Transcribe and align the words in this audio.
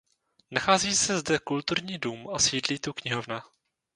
Nachází 0.51 0.95
se 0.95 1.17
zde 1.19 1.39
kulturní 1.39 1.97
dům 1.97 2.29
a 2.33 2.39
sídlí 2.39 2.79
tu 2.79 2.93
knihovna. 2.93 3.43